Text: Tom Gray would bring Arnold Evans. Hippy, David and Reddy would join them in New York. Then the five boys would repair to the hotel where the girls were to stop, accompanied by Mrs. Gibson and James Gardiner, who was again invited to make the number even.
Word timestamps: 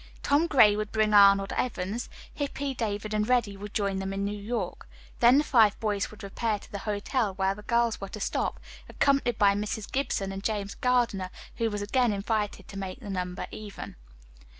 Tom 0.23 0.47
Gray 0.47 0.75
would 0.75 0.91
bring 0.91 1.13
Arnold 1.13 1.53
Evans. 1.55 2.09
Hippy, 2.33 2.73
David 2.73 3.13
and 3.13 3.29
Reddy 3.29 3.55
would 3.55 3.71
join 3.71 3.99
them 3.99 4.13
in 4.13 4.25
New 4.25 4.35
York. 4.35 4.89
Then 5.19 5.37
the 5.37 5.43
five 5.43 5.79
boys 5.79 6.09
would 6.09 6.23
repair 6.23 6.57
to 6.57 6.71
the 6.71 6.79
hotel 6.89 7.35
where 7.35 7.53
the 7.53 7.61
girls 7.61 8.01
were 8.01 8.09
to 8.09 8.19
stop, 8.19 8.59
accompanied 8.89 9.37
by 9.37 9.53
Mrs. 9.53 9.91
Gibson 9.91 10.31
and 10.31 10.43
James 10.43 10.73
Gardiner, 10.73 11.29
who 11.57 11.69
was 11.69 11.83
again 11.83 12.11
invited 12.13 12.67
to 12.69 12.79
make 12.79 12.99
the 12.99 13.11
number 13.11 13.45
even. 13.51 13.95